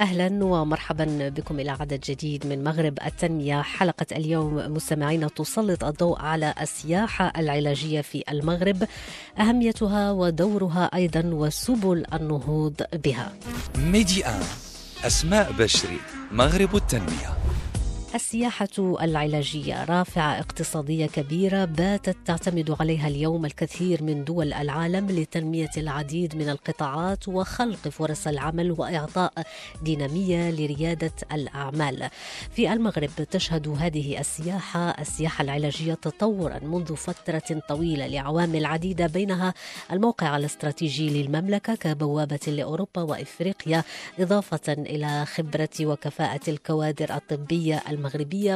أهلا 0.00 0.44
ومرحبا 0.44 1.28
بكم 1.28 1.60
إلى 1.60 1.70
عدد 1.70 2.00
جديد 2.00 2.46
من 2.46 2.64
مغرب 2.64 2.98
التنمية 3.06 3.62
حلقة 3.62 4.06
اليوم 4.12 4.54
مستمعينا 4.74 5.28
تسلط 5.28 5.84
الضوء 5.84 6.18
على 6.20 6.54
السياحة 6.60 7.32
العلاجية 7.38 8.00
في 8.00 8.24
المغرب 8.30 8.88
أهميتها 9.40 10.10
ودورها 10.10 10.90
أيضا 10.94 11.22
وسبل 11.24 12.04
النهوض 12.14 12.82
بها. 12.92 13.32
ميدي 13.78 14.24
أسماء 15.04 15.52
بشري 15.52 15.98
مغرب 16.32 16.76
التنمية 16.76 17.36
السياحة 18.16 18.68
العلاجية 18.78 19.84
رافعة 19.84 20.38
اقتصادية 20.38 21.06
كبيرة 21.06 21.64
باتت 21.64 22.16
تعتمد 22.24 22.76
عليها 22.80 23.08
اليوم 23.08 23.44
الكثير 23.44 24.02
من 24.02 24.24
دول 24.24 24.52
العالم 24.52 25.06
لتنمية 25.10 25.70
العديد 25.76 26.36
من 26.36 26.48
القطاعات 26.48 27.28
وخلق 27.28 27.88
فرص 27.88 28.26
العمل 28.26 28.72
وإعطاء 28.78 29.32
دينامية 29.82 30.50
لريادة 30.50 31.12
الأعمال. 31.32 32.08
في 32.50 32.72
المغرب 32.72 33.10
تشهد 33.30 33.68
هذه 33.68 34.20
السياحة 34.20 34.90
السياحة 34.90 35.42
العلاجية 35.42 35.94
تطورا 35.94 36.58
منذ 36.58 36.96
فترة 36.96 37.62
طويلة 37.68 38.06
لعوامل 38.06 38.64
عديدة 38.64 39.06
بينها 39.06 39.54
الموقع 39.92 40.36
الاستراتيجي 40.36 41.22
للمملكة 41.22 41.74
كبوابة 41.74 42.40
لأوروبا 42.46 43.02
وإفريقيا 43.02 43.84
إضافة 44.18 44.72
إلى 44.72 45.26
خبرة 45.26 45.68
وكفاءة 45.80 46.40
الكوادر 46.48 47.14
الطبية 47.14 47.82
المغربية 47.88 48.05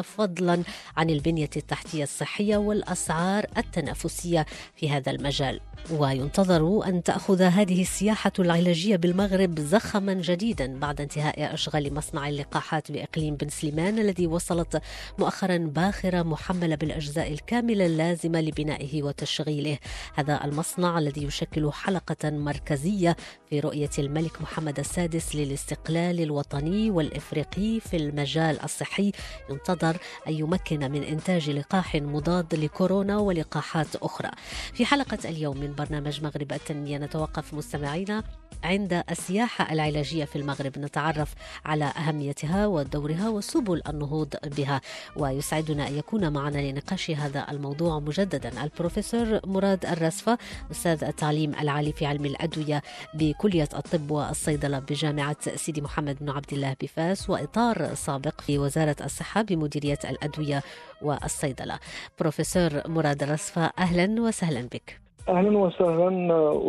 فضلا 0.03 0.63
عن 0.97 1.11
البنية 1.11 1.51
التحتية 1.57 2.03
الصحية 2.03 2.57
والأسعار 2.57 3.47
التنافسية 3.59 4.47
في 4.77 4.91
هذا 4.91 5.13
المجال. 5.13 5.61
وينتظر 5.91 6.87
أن 6.87 7.03
تأخذ 7.03 7.43
هذه 7.43 7.83
السياحة 7.83 8.33
العلاجية 8.39 8.97
بالمغرب 8.97 9.61
زخما 9.61 10.15
جديدا 10.15 10.79
بعد 10.79 11.01
انتهاء 11.01 11.55
أشغال 11.55 11.95
مصنع 11.95 12.29
اللقاحات 12.29 12.93
بإقليم 12.93 13.37
بن 13.37 13.49
سليمان 13.49 13.99
الذي 13.99 14.27
وصلت 14.27 14.83
مؤخرا 15.19 15.57
باخرة 15.57 16.23
محملة 16.23 16.75
بالأجزاء 16.77 17.33
الكاملة 17.33 17.87
اللازمة 17.87 18.41
لبنائه 18.41 19.03
وتشغيله. 19.03 19.79
هذا 20.15 20.45
المصنع 20.45 20.99
الذي 20.99 21.25
يشكل 21.25 21.73
حلقة 21.73 22.31
مركزية 22.31 23.17
في 23.51 23.61
رؤية 23.61 23.91
الملك 23.99 24.43
محمد 24.43 24.79
السادس 24.79 25.37
للاستقلال 25.37 26.21
الوطني 26.21 26.91
والإفريقي 26.91 27.81
في 27.81 27.97
المجال 27.97 28.65
الصحي 28.65 29.13
ينتظر 29.51 29.97
أن 30.29 30.33
يمكن 30.33 30.93
من 30.93 31.03
إنتاج 31.03 31.51
لقاح 31.51 31.97
مضاد 31.97 32.55
لكورونا 32.55 33.19
ولقاحات 33.19 33.97
أخرى. 33.97 34.31
في 34.75 34.87
حلقة 34.87 35.19
اليوم 35.25 35.57
من 35.57 35.75
برنامج 35.75 36.23
مغرب 36.23 36.53
التنمية 36.53 36.99
نتوقف 36.99 37.55
مستمعينا 37.55 38.25
عند 38.65 39.05
السياحة 39.11 39.73
العلاجية 39.73 40.25
في 40.25 40.37
المغرب. 40.37 40.79
نتعرف 40.79 41.35
على 41.65 41.85
أهميتها 41.85 42.67
ودورها 42.67 43.29
وسبل 43.29 43.83
النهوض 43.89 44.35
بها. 44.45 44.81
ويسعدنا 45.17 45.89
أن 45.89 45.97
يكون 45.99 46.33
معنا 46.33 46.59
لنقاش 46.59 47.11
هذا 47.11 47.47
الموضوع 47.51 47.99
مجددا. 47.99 48.63
البروفيسور 48.65 49.41
مراد 49.47 49.87
الرسفة 49.87 50.39
أستاذ 50.71 51.05
التعليم 51.05 51.55
العالي 51.55 51.93
في 51.93 52.07
علم 52.07 52.25
الأدوية 52.25 52.83
بكلية 53.15 53.69
الطب 53.75 54.11
والصيدلة 54.11 54.79
بجامعة 54.79 55.37
سيدي 55.57 55.81
محمد 55.81 56.17
بن 56.21 56.31
عبد 56.31 56.53
الله 56.53 56.77
بفاس 56.83 57.31
وإطار 57.31 57.95
سابق 57.95 58.41
في 58.41 58.59
وزارة 58.59 58.97
الصحة 59.05 59.43
بمديرية 59.43 59.99
الأدوية 60.05 60.63
والصيدلة. 61.03 61.79
بروفيسور 62.21 62.89
مراد 62.89 63.23
الرسفة 63.23 63.71
أهلا 63.79 64.23
وسهلا 64.23 64.61
بك. 64.61 65.10
أهلا 65.29 65.59
وسهلا 65.59 66.11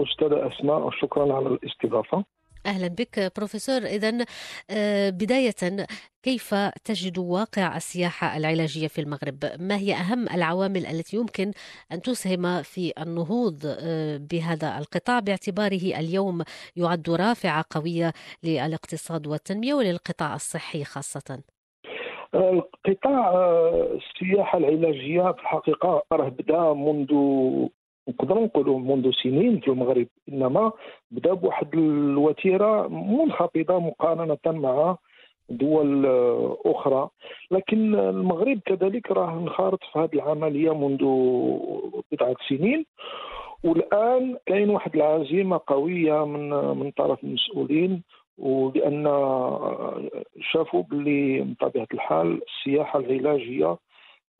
أستاذة 0.03 0.47
أسماء 0.47 0.79
وشكرا 0.87 1.33
على 1.33 1.47
الاستضافة 1.47 2.23
أهلا 2.65 2.87
بك 2.87 3.31
بروفيسور 3.37 3.77
اذا 3.77 4.25
بداية 5.09 5.85
كيف 6.23 6.55
تجد 6.85 7.17
واقع 7.17 7.75
السياحة 7.77 8.37
العلاجية 8.37 8.87
في 8.87 9.01
المغرب؟ 9.01 9.35
ما 9.59 9.77
هي 9.77 9.93
أهم 9.93 10.29
العوامل 10.29 10.85
التي 10.85 11.17
يمكن 11.17 11.51
أن 11.91 12.01
تسهم 12.01 12.61
في 12.61 12.93
النهوض 13.01 13.59
آه، 13.65 14.17
بهذا 14.31 14.77
القطاع 14.77 15.19
باعتباره 15.19 15.99
اليوم 15.99 16.41
يعد 16.75 17.09
رافعة 17.09 17.65
قوية 17.69 18.13
للاقتصاد 18.43 19.27
والتنمية 19.27 19.73
وللقطاع 19.73 20.35
الصحي 20.35 20.83
خاصة؟ 20.83 21.39
القطاع 22.35 23.29
آه، 23.29 23.97
السياحة 23.97 24.57
العلاجية 24.57 25.31
في 25.31 25.41
الحقيقة 25.41 26.03
راه 26.11 26.29
بدا 26.29 26.73
منذ 26.73 27.11
نقدروا 28.09 28.45
نقولوا 28.45 28.79
منذ 28.79 29.11
سنين 29.23 29.59
في 29.59 29.67
المغرب. 29.67 30.07
إنما 30.29 30.71
بدا 31.11 31.33
بواحد 31.33 31.73
الوتيرة 31.73 32.87
منخفضة 32.87 33.79
مقارنة 33.79 34.37
مع 34.45 34.97
دول 35.49 36.05
آه، 36.05 36.57
أخرى. 36.65 37.09
لكن 37.51 37.95
المغرب 37.95 38.59
كذلك 38.65 39.11
راه 39.11 39.37
انخرط 39.37 39.79
في 39.83 39.99
هذه 39.99 40.09
العملية 40.13 40.73
منذ 40.73 41.03
بضعة 42.11 42.35
سنين. 42.49 42.85
والآن 43.63 44.37
كاين 44.45 44.69
واحد 44.69 44.95
العزيمة 44.95 45.59
قوية 45.67 46.25
من 46.25 46.49
من 46.77 46.91
طرف 46.91 47.23
المسؤولين 47.23 48.03
ولان 48.37 49.03
شافوا 50.51 50.83
باللي 50.83 51.41
بطبيعة 51.41 51.87
الحال 51.93 52.41
السياحة 52.47 52.99
العلاجية 52.99 53.65
آه، 53.65 53.77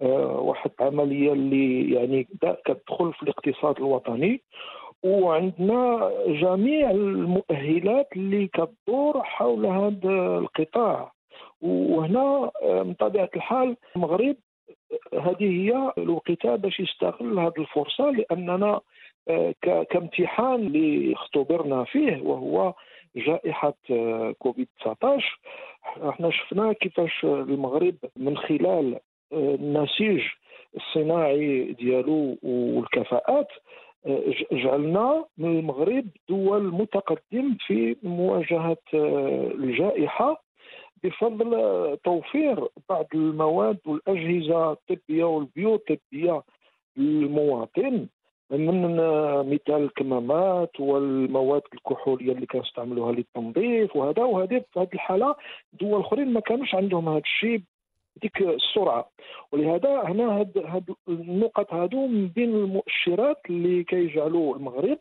واحد 0.02 0.72
العملية 0.82 1.34
اللي 1.34 1.94
يعني 1.94 2.24
كتدخل 2.24 3.14
في 3.14 3.24
الاقتصاد 3.24 3.78
الوطني. 3.78 4.42
وعندنا 5.04 6.12
جميع 6.28 6.92
المؤهلات 6.92 8.08
اللي 8.16 8.48
كتدور 8.48 9.24
حول 9.24 9.66
هذا 9.66 10.38
القطاع. 10.38 11.12
وهنا 11.62 12.52
آه، 12.64 12.84
من 12.84 12.94
طبيعه 12.94 13.30
الحال 13.36 13.78
المغرب 13.96 14.36
آه، 15.14 15.20
هذه 15.20 15.44
هي 15.44 15.94
الوقيتة 15.98 16.56
باش 16.56 16.80
يستغل 16.80 17.40
هذه 17.40 17.58
الفرصة 17.58 18.10
لأننا 18.10 18.82
كامتحان 19.62 20.56
اللي 20.56 21.14
اختبرنا 21.14 21.84
فيه 21.84 22.22
وهو 22.22 22.74
جائحة 23.16 23.74
كوفيد 24.40 24.68
19 24.80 25.40
إحنا 26.10 26.32
شفنا 26.32 26.74
كيفاش 26.74 27.24
المغرب 27.24 27.96
من 28.18 28.38
خلال 28.38 29.00
النسيج 29.34 30.22
الصناعي 30.78 31.64
ديالو 31.74 32.38
والكفاءات 32.44 33.48
جعلنا 34.52 35.26
من 35.38 35.60
المغرب 35.60 36.06
دول 36.30 36.64
متقدم 36.74 37.56
في 37.68 37.96
مواجهة 38.04 38.78
الجائحة. 38.94 40.44
بفضل 41.04 41.50
توفير 42.04 42.68
بعض 42.90 43.06
المواد 43.14 43.78
والأجهزة 43.86 44.72
الطبية 44.72 45.24
والبيوطبية 45.24 46.44
للمواطن 46.98 48.08
من 48.52 48.96
مثال 49.54 49.84
الكمامات 49.84 50.80
والمواد 50.80 51.62
الكحولية 51.74 52.32
اللي 52.32 52.46
كنستعملوها 52.46 53.12
للتنظيف 53.12 53.96
وهذا 53.96 54.24
وهذه 54.24 54.64
في 54.74 54.80
هذه 54.80 54.90
الحالة 54.94 55.36
دول 55.74 56.00
أخرين 56.02 56.34
ما 56.34 56.40
كانوش 56.40 56.76
عندهم 56.76 57.10
هذا 57.10 57.18
الشيء. 57.18 57.62
ديك 58.22 58.42
السرعة. 58.42 59.10
ولهذا 59.52 60.02
هنا 60.02 60.40
هاد, 60.40 60.58
هاد 60.58 60.96
النقط 61.10 61.74
هادو 61.74 62.08
من 62.08 62.28
بين 62.28 62.56
المؤشرات 62.56 63.38
اللي 63.50 63.84
كيجعلوا 63.84 64.56
المغرب 64.56 64.98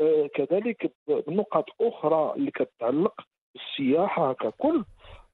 آه 0.00 0.26
كذلك 0.34 0.92
بنقط 1.08 1.64
أخرى 1.80 2.34
اللي 2.36 2.50
كتعلق 2.50 3.14
بالسياحة 3.54 4.32
ككل 4.32 4.84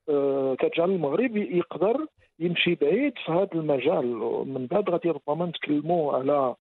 آه 0.08 0.54
كتجعل 0.54 0.90
المغرب 0.90 1.36
يقدر 1.36 2.06
يمشي 2.38 2.74
بعيد 2.74 3.12
في 3.26 3.32
هذا 3.32 3.48
المجال. 3.54 4.06
من 4.46 4.66
بعد 4.66 4.90
غادي 4.90 5.10
ربما 5.10 5.46
نتكلموا 5.46 6.12
على 6.12 6.54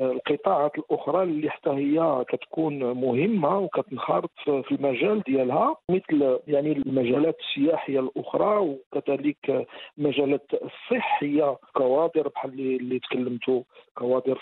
القطاعات 0.00 0.78
الأخرى 0.78 1.22
اللي 1.22 1.50
حتى 1.50 1.70
هي 1.70 2.24
كتكون 2.28 2.92
مهمة 2.92 3.58
وكتنخرط 3.58 4.30
في 4.44 4.72
المجال 4.72 5.20
ديالها 5.22 5.76
مثل 5.90 6.38
يعني 6.48 6.72
المجالات 6.72 7.36
السياحية 7.40 8.00
الأخرى 8.00 8.56
وكذلك 8.58 9.66
المجالات 9.98 10.46
الصحيه 10.54 11.56
كوادر 11.72 12.28
بحال 12.28 12.50
اللي 12.50 12.98
تكلمتوا 12.98 13.62
كوادر 13.94 14.34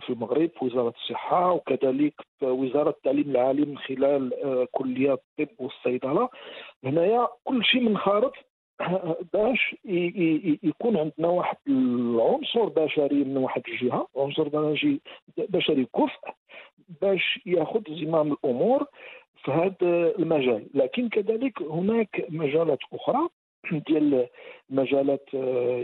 في 0.00 0.10
المغرب 0.10 0.50
في 0.58 0.64
وزارة 0.64 0.94
الصحة 1.02 1.52
وكذلك 1.52 2.14
وزارة 2.42 2.90
التعليم 2.90 3.30
العالي 3.30 3.64
من 3.64 3.78
خلال 3.78 4.32
كليات 4.72 5.22
الطب 5.40 5.54
والصيدلة. 5.58 6.28
هنايا 6.84 7.28
كل 7.44 7.64
شيء 7.64 7.80
منخرط 7.80 8.32
باش 9.32 9.76
يكون 10.62 10.96
عندنا 10.96 11.28
واحد 11.28 11.56
العنصر 11.68 12.64
بشري 12.64 13.24
من 13.24 13.36
واحد 13.36 13.62
الجهة 13.68 14.08
عنصر 14.16 14.48
بشري 15.38 15.84
كفء 15.84 16.34
باش 17.02 17.40
ياخذ 17.46 17.82
زمام 17.88 18.32
الأمور 18.32 18.86
في 19.44 19.50
هذا 19.50 20.16
المجال. 20.18 20.66
لكن 20.74 21.08
كذلك 21.08 21.62
هناك 21.62 22.26
مجالات 22.28 22.78
أخرى 22.92 23.28
ديال 23.88 24.26
مجالات 24.70 25.34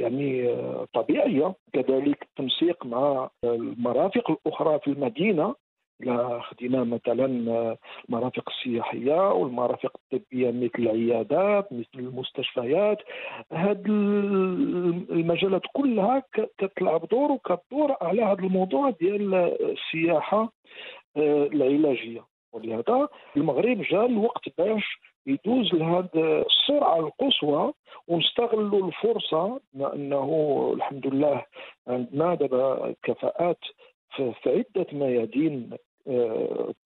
يعني 0.01 0.57
طبيعية 0.95 1.55
كذلك 1.73 2.23
التنسيق 2.23 2.87
مع 2.87 3.31
المرافق 3.45 4.31
الأخرى 4.31 4.79
في 4.79 4.89
المدينة. 4.89 5.55
إذا 6.03 6.41
خدينا 6.43 6.85
مثلا 6.85 7.25
المرافق 8.09 8.51
السياحية 8.51 9.33
والمرافق 9.33 9.93
الطبية 9.97 10.51
مثل 10.51 10.71
العيادات 10.79 11.73
مثل 11.73 11.89
المستشفيات. 11.95 12.99
هاد 13.53 13.87
المجالات 13.87 15.63
كلها 15.73 16.23
كتلعب 16.59 17.09
دور 17.09 17.33
وكتدور 17.33 17.97
على 18.01 18.23
هذا 18.23 18.41
الموضوع 18.41 18.91
ديال 18.91 19.35
السياحة 19.35 20.53
آه، 21.17 21.47
العلاجية. 21.47 22.25
ولهذا 22.53 23.09
المغرب 23.37 23.83
جاء 23.83 24.07
الوقت 24.07 24.49
باش 24.59 24.85
يدوز 25.27 25.75
لهذه 25.75 26.45
السرعة 26.47 26.99
القصوى 27.01 27.73
ونستغلوا 28.09 28.89
الفرصة 28.89 29.61
أنه 29.95 30.71
الحمد 30.77 31.07
لله 31.07 31.45
عندنا 31.89 32.35
دابا 32.35 32.95
كفاءات 33.03 33.59
في 34.17 34.35
عده 34.47 34.87
ميادين 34.93 35.71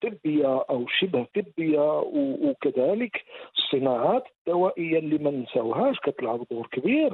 طبية 0.01 0.65
أو 0.69 0.87
شبه 0.87 1.25
طبية 1.35 1.99
وكذلك 2.43 3.23
الصناعات 3.57 4.23
الدوائية 4.39 4.99
اللي 4.99 5.17
ما 5.17 5.31
نساوهاش 5.31 5.99
كتلعب 5.99 6.45
دور 6.51 6.67
كبير. 6.71 7.13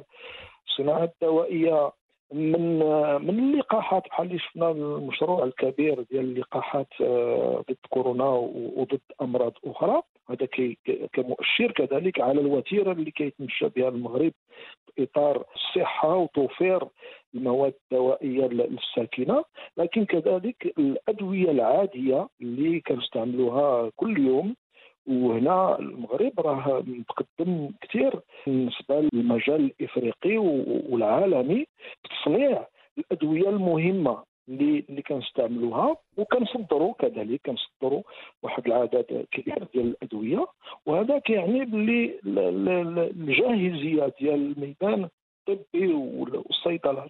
الصناعات 0.67 1.13
الدوائية 1.21 1.91
من 2.33 2.79
من 3.25 3.39
اللقاحات 3.39 4.03
بحال 4.07 4.27
اللي 4.27 4.39
شفنا 4.39 4.71
المشروع 4.71 5.43
الكبير 5.43 6.01
ديال 6.11 6.25
اللقاحات 6.25 6.87
آه، 7.01 7.63
ضد 7.69 7.77
كورونا 7.89 8.29
وضد 8.75 9.01
أمراض 9.21 9.53
أخرى. 9.65 10.01
هذا 10.29 10.47
كمؤشر 11.13 11.71
كذلك 11.71 12.21
على 12.21 12.41
الوتيرة 12.41 12.91
اللي 12.91 13.11
كيتمشى 13.11 13.69
بها 13.69 13.89
المغرب 13.89 14.31
إطار 14.99 15.43
الصحه 15.55 16.15
وتوفير 16.15 16.83
المواد 17.35 17.73
الدوائية 17.91 18.45
الساكنه 18.45 19.43
لكن 19.77 20.05
كذلك 20.05 20.73
الأدوية 20.77 21.51
العادية 21.51 22.27
اللي 22.41 22.79
كنستعملوها 22.79 23.91
كل 23.95 24.19
يوم 24.27 24.55
وهنا 25.07 25.79
المغرب 25.79 26.39
راه 26.39 26.83
متقدم 26.87 27.69
كثير 27.81 28.19
بالنسبة 28.45 29.09
للمجال 29.13 29.71
الإفريقي 29.79 30.37
والعالمي 30.89 31.65
في 32.03 32.09
تصنيع 32.09 32.67
الأدوية 32.97 33.49
المهمة. 33.49 34.23
اللي 34.51 34.83
اللي 34.89 35.01
كنستعملوها 35.01 35.95
وكنصدروا 36.17 36.93
كذلك 36.93 37.41
كنصدروا 37.45 38.03
واحد 38.43 38.67
العدد 38.67 39.25
كبير 39.31 39.67
ديال 39.73 39.87
الأدوية. 39.87 40.45
وهذا 40.85 41.19
كيعني 41.19 41.65
باللي 41.65 42.19
الجاهزية 42.25 44.13
ديال 44.19 44.51
الميدان 44.51 45.09
الطبي 45.49 45.93
والصيدله 45.93 47.09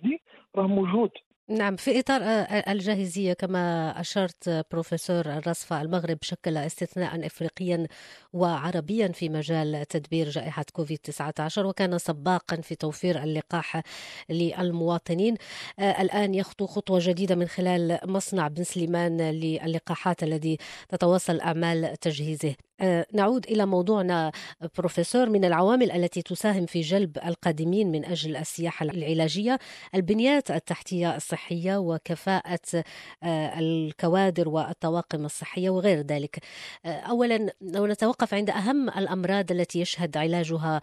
راه 0.56 0.68
موجود. 0.68 1.12
نعم 1.52 1.76
في 1.76 2.00
إطار 2.00 2.22
آه، 2.24 2.72
الجاهزية 2.72 3.34
كما 3.34 3.90
أشرت 4.02 4.66
بروفيسور 4.72 5.26
الرصفة 5.26 5.82
المغرب 5.82 6.18
شكل 6.22 6.58
استثناء 6.58 7.26
إفريقيا 7.26 7.88
وعربيا 8.34 9.08
في 9.08 9.30
مجال 9.30 9.86
تدبير 9.90 10.30
جائحة 10.30 10.66
كوفيد 10.74 10.98
19 10.98 11.66
وكان 11.66 11.98
سباقا 11.98 12.56
في 12.62 12.76
توفير 12.76 13.24
اللقاح 13.24 13.82
للمواطنين. 14.30 15.36
آه، 15.80 16.02
الآن 16.02 16.34
يخطو 16.36 16.68
خطوة 16.68 17.00
جديدة 17.02 17.36
من 17.36 17.48
خلال 17.48 18.00
مصنع 18.06 18.48
بن 18.48 18.64
سليمان 18.64 19.22
للقاحات 19.32 20.24
الذي 20.24 20.58
تتواصل 20.90 21.40
أعمال 21.40 21.98
تجهيزه. 22.02 22.50
آه، 22.50 22.71
نعود 23.14 23.46
إلى 23.46 23.66
موضوعنا. 23.66 24.32
بروفيسور 24.78 25.30
من 25.30 25.46
العوامل 25.46 25.92
التي 25.92 26.22
تساهم 26.22 26.66
في 26.66 26.82
جلب 26.82 27.18
القادمين 27.18 27.92
من 27.92 28.06
أجل 28.06 28.36
السياحة 28.36 28.86
العلاجية 28.86 29.58
البنيات 29.96 30.52
التحتية 30.52 31.16
الصحية 31.16 31.78
وكفاءة 31.78 32.84
آه، 33.24 33.60
الكوادر 33.60 34.50
والطواقم 34.50 35.26
الصحية 35.26 35.70
وغير 35.70 35.98
ذلك. 35.98 36.40
آه، 36.86 37.00
أولا 37.00 37.38
لو 37.62 37.88
نتوقف 37.88 38.34
عند 38.34 38.50
أهم 38.50 38.90
الأمراض 38.90 39.52
التي 39.52 39.82
يشهد 39.82 40.18
علاجها 40.18 40.82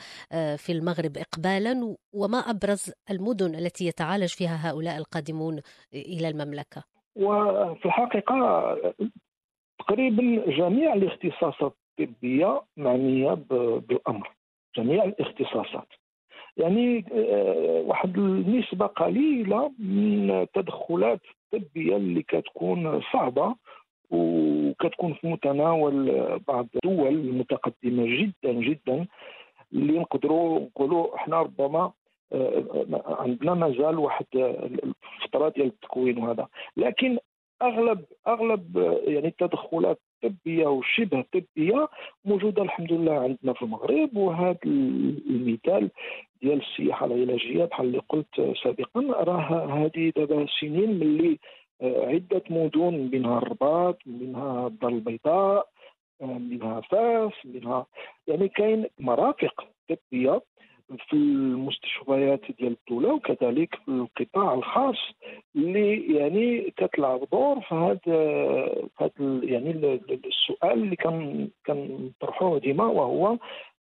في 0.56 0.72
المغرب 0.72 1.16
إقبالا 1.18 1.96
وما 2.12 2.38
أبرز 2.38 2.92
المدن 3.10 3.54
التي 3.54 3.86
يتعالج 3.86 4.28
فيها 4.28 4.70
هؤلاء 4.70 4.96
القادمون 4.96 5.60
إلى 5.94 6.28
المملكة؟ 6.28 6.82
وفي 7.16 7.86
الحقيقة 7.86 8.76
تقريبا 9.78 10.22
جميع 10.46 10.92
الاختصاصات 10.92 11.76
الطبية 12.00 12.62
معنية 12.76 13.34
بالأمر 13.88 14.30
جميع 14.76 15.04
الاختصاصات. 15.04 15.88
يعني 16.56 17.04
آه، 17.12 17.82
واحد 17.86 18.18
النسبة 18.18 18.86
قليلة 18.86 19.72
من 19.78 20.30
التدخلات 20.30 21.20
الطبيه 21.54 21.96
اللي 21.96 22.22
كتكون 22.22 23.02
صعبة 23.12 23.54
وكتكون 24.10 25.14
في 25.14 25.26
متناول 25.26 26.06
بعض 26.48 26.66
الدول 26.74 27.08
المتقدمة 27.08 28.06
جدا 28.06 28.52
جدا 28.52 29.06
اللي 29.72 29.98
نقدروا 29.98 30.60
نقولوا 30.60 31.16
إحنا 31.16 31.42
ربما 31.42 31.92
آه، 32.32 32.64
عندنا 33.06 33.54
مازال 33.54 33.98
واحد 33.98 34.26
الفترة 34.34 35.48
ديال 35.48 35.66
التكوين 35.66 36.18
وهذا. 36.18 36.48
لكن 36.76 37.18
اغلب 37.62 38.04
أغلب 38.26 38.76
يعني 39.06 39.28
التدخلات 39.28 40.00
الطبية 40.24 40.66
وشبه 40.66 41.24
طبية 41.32 41.88
موجودة 42.24 42.62
الحمد 42.62 42.92
لله 42.92 43.12
عندنا 43.12 43.52
في 43.52 43.62
المغرب 43.62 44.16
وهذا 44.16 44.58
المثال 44.64 45.90
ديال 46.42 46.60
السياحة 46.62 47.06
العلاجية 47.06 47.64
بحال 47.64 47.86
اللي 47.86 47.98
قلت 47.98 48.56
سابقا. 48.64 49.00
راه 49.00 49.66
هذه 49.66 50.12
دابا 50.16 50.46
سنين 50.60 50.98
ملي 50.98 51.38
آه، 51.82 52.06
عدة 52.06 52.42
مدن 52.50 53.10
منها 53.12 53.38
الرباط 53.38 53.98
منها 54.06 54.66
الدار 54.66 54.90
البيضاء 54.90 55.68
آه، 56.22 56.24
منها 56.24 56.80
فاس 56.80 57.32
منها 57.44 57.86
يعني 58.26 58.48
كاين 58.48 58.86
مرافق 58.98 59.66
طبية 59.88 60.42
في 60.96 61.12
المستشفيات 61.12 62.40
ديال 62.58 62.76
الدولة 62.80 63.14
وكذلك 63.14 63.74
في 63.74 63.88
القطاع 63.88 64.54
الخاص 64.54 64.96
اللي 65.56 66.14
يعني 66.16 66.74
كتلعب 66.76 67.20
دور 67.32 67.60
في 67.60 67.74
هذا 67.74 68.18
هذا 69.00 69.40
يعني 69.42 70.00
السؤال 70.26 70.72
اللي 70.72 70.96
كان 70.96 71.48
كنطرحوه 71.66 72.58
ديما 72.58 72.86
وهو 72.86 73.38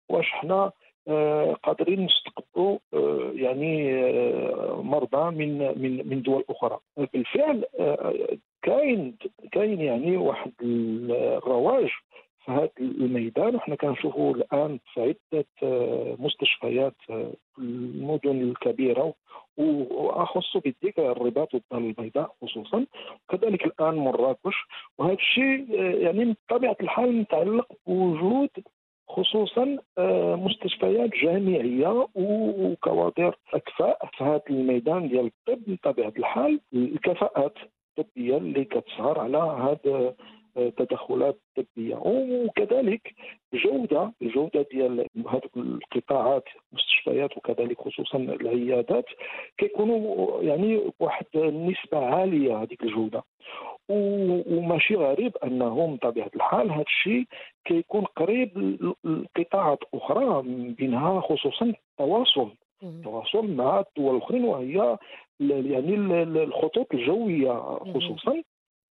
واش 0.09 0.31
حنا 0.31 0.71
آه، 1.07 1.53
قادرين 1.53 2.05
نستقبلوا 2.05 2.77
آه، 2.93 3.31
يعني 3.33 3.93
آه، 3.93 4.81
مرضى 4.83 5.35
من 5.35 5.57
من 5.81 6.09
من 6.09 6.21
دول 6.21 6.43
أخرى. 6.49 6.79
بالفعل 7.13 7.65
كاين 8.61 9.17
كاين 9.51 9.81
يعني 9.81 10.17
واحد 10.17 10.51
الرواج 10.61 11.89
في 12.47 12.53
هذا 12.53 12.69
الميدان 12.79 13.55
وحنا 13.55 13.75
كنشوفوا 13.75 14.35
الآن 14.35 14.79
في 14.93 15.01
عدة 15.01 15.45
آه، 15.63 16.15
مستشفيات 16.19 16.95
آه، 17.09 17.31
في 17.55 17.61
المدن 17.61 18.41
الكبيرة 18.41 19.13
وأخص 19.57 20.57
بالذكر 20.57 21.11
الرباط 21.11 21.53
والدار 21.53 21.79
البيضاء 21.79 22.35
خصوصا. 22.41 22.85
كذلك 23.29 23.65
الآن 23.65 23.95
مراكش 23.95 24.55
وهذا 24.97 25.13
الشيء 25.13 25.79
آه، 25.79 25.95
يعني 25.95 26.35
بطبيعة 26.49 26.77
الحال 26.81 27.15
متعلق 27.15 27.67
بوجود 27.87 28.49
خصوصا 29.09 29.77
مستشفيات 30.35 31.09
جامعية 31.23 32.07
وكوادر 32.15 33.37
أكفاء 33.53 34.09
في 34.17 34.23
هذا 34.23 34.41
الميدان 34.49 35.09
ديال 35.09 35.25
الطب. 35.25 35.61
بطبيعة 35.67 36.13
الحال 36.17 36.59
الكفاءات 36.73 37.53
الطبية 37.99 38.37
اللي 38.37 38.65
كتسهر 38.65 39.19
على 39.19 39.37
هذا 39.37 40.15
تدخلات 40.77 41.39
طبية. 41.55 41.95
وكذلك 41.95 43.13
جودة 43.53 44.13
الجوده 44.21 44.65
ديال 44.71 45.05
هذوك 45.27 45.57
القطاعات 45.57 46.43
المستشفيات 46.71 47.37
وكذلك 47.37 47.81
خصوصا 47.81 48.17
العيادات 48.17 49.05
كيكونوا 49.57 50.41
يعني 50.41 50.91
واحد 50.99 51.25
النسبة 51.35 51.97
عالية 51.97 52.61
هذيك 52.61 52.83
الجودة. 52.83 53.23
وماشي 53.89 54.95
غريب 54.95 55.37
أنه 55.43 55.87
بطبيعة 55.95 56.31
الحال 56.35 56.71
هذا 56.71 56.81
الشيء 56.81 57.25
كيكون 57.65 58.05
قريب 58.05 58.77
لقطاعات 59.03 59.79
أخرى 59.93 60.41
بينها 60.77 61.21
خصوصا 61.21 61.65
التواصل. 61.65 62.49
التواصل 62.83 63.51
مع 63.51 63.79
الدول 63.79 64.15
الأخرين 64.15 64.43
وهي 64.43 64.97
يعني 65.39 65.95
الخطوط 66.43 66.93
الجوية 66.93 67.77
خصوصا. 67.93 68.43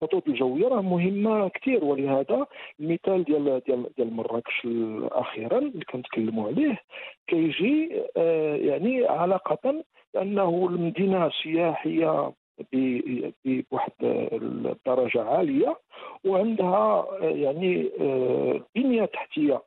الخطوط 0.02 0.28
الجوية 0.28 0.68
راه 0.68 0.80
مهمة 0.80 1.48
كثير 1.48 1.84
ولهذا 1.84 2.46
المثال 2.80 3.24
ديال 3.24 3.60
ديال 3.66 3.86
ديال 3.96 4.12
مراكش 4.12 4.66
أخيرا 5.02 5.58
اللي 5.58 5.84
كنتكلموا 5.84 6.48
عليه 6.48 6.78
كيجي 7.26 8.02
آه، 8.16 8.56
يعني 8.56 9.06
علاقة 9.06 9.84
انه 10.16 10.66
المدينة 10.70 11.30
سياحية 11.42 12.32
بواحد 13.44 13.92
الدرجة 14.02 15.22
عالية 15.22 15.76
وعندها 16.24 17.06
يعني 17.20 17.90
بنية 18.76 19.04
تحتية 19.04 19.62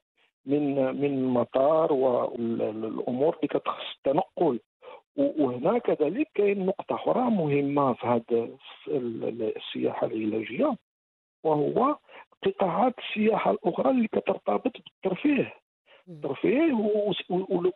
من 0.45 0.75
من 1.01 1.05
المطار 1.05 1.93
والامور 1.93 3.35
اللي 3.35 3.47
كتخص 3.47 3.85
التنقل. 3.97 4.59
وهنا 5.17 5.77
كذلك 5.77 6.27
كاين 6.35 6.65
نقطة 6.65 6.95
أخرى 6.95 7.21
مهمة 7.21 7.93
في 7.93 8.07
هذه 8.07 8.57
السياحة 9.57 10.07
العلاجية 10.07 10.75
وهو 11.43 11.97
قطاعات 12.45 12.93
السياحة 12.99 13.51
الأخرى 13.51 13.89
اللي 13.89 14.07
كترتبط 14.07 14.71
بالترفيه. 15.03 15.53
الترفيه 16.09 16.73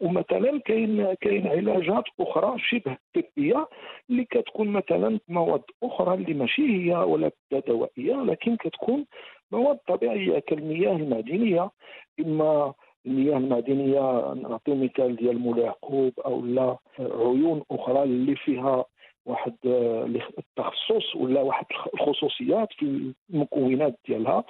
ومثلا 0.02 0.60
كاين 0.60 1.14
كاين 1.14 1.48
علاجات 1.48 2.04
أخرى 2.20 2.60
شبه 2.60 2.98
طبية 3.16 3.68
اللي 4.10 4.26
كتكون 4.26 4.68
مثلا 4.68 5.20
مواد 5.28 5.64
أخرى 5.84 6.14
اللي 6.14 6.34
ماشي 6.34 6.62
هي 6.62 6.96
ولا 6.96 7.32
دوائية 7.68 8.16
لكن 8.16 8.56
كتكون 8.56 9.06
مواد 9.52 9.78
طبيعية 9.88 10.40
كالمياه 10.40 10.92
المعدنية 10.96 11.72
إما 12.20 12.74
المياه 13.06 13.38
المعدنيه 13.38 14.34
نعطي 14.34 14.74
مثال 14.76 15.16
ديال 15.16 15.40
مولاي 15.40 15.64
يعقوب 15.66 16.20
أو 16.20 16.46
لا 16.46 16.78
عيون 17.00 17.64
أخرى 17.72 18.04
اللي 18.04 18.36
فيها 18.36 18.86
واحد 19.26 19.54
التخصص 20.38 21.16
ولا 21.16 21.42
واحد 21.42 21.66
الخصوصيات 21.94 22.68
في 22.74 23.14
المكونات 23.34 24.00
ديالها. 24.08 24.44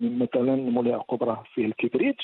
مثلا 0.00 0.56
مولاي 0.56 0.92
يعقوب 0.92 1.22
راه 1.22 1.42
فيه 1.54 1.66
الكبريت 1.66 2.16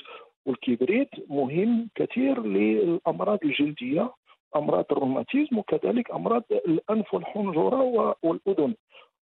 والكبريت 0.47 1.09
مهم 1.31 1.89
كثير 1.95 2.43
للأمراض 2.43 3.39
الجلدية 3.45 4.11
أمراض 4.57 4.85
الروماتيزم 4.93 5.59
وكذلك 5.59 6.11
أمراض 6.11 6.43
الأنف 6.51 7.15
والحنجرة 7.15 7.83
والأذن. 8.23 8.75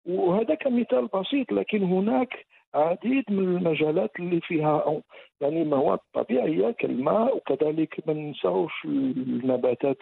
وهذا 0.07 0.55
كمثال 0.55 1.07
بسيط 1.07 1.53
لكن 1.53 1.83
هناك 1.83 2.47
عديد 2.75 3.25
من 3.29 3.39
المجالات 3.57 4.11
اللي 4.19 4.41
فيها 4.41 5.03
يعني 5.41 5.65
مواد 5.65 5.99
طبيعيه 6.13 6.71
كالماء 6.71 7.37
وكذلك 7.37 8.03
ما 8.07 8.15
ننساوش 8.15 8.73
النباتات 8.85 9.99